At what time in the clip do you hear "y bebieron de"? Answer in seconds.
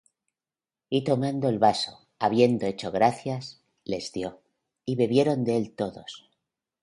4.83-5.57